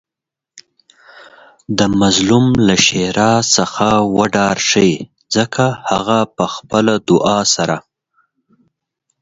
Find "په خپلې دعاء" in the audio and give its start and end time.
6.35-7.43